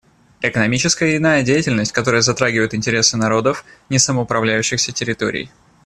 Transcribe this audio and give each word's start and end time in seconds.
Экономическая 0.41 1.13
и 1.13 1.17
иная 1.17 1.43
деятельность, 1.43 1.91
которая 1.91 2.23
затрагивает 2.23 2.73
интересы 2.73 3.17
народов 3.17 3.63
несамоуправляющихся 3.89 4.91
территорий. 4.91 5.51